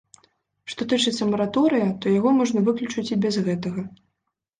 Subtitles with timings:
[0.73, 3.85] Што тычыцца мараторыя, то яго можна выключыць і без гэтага.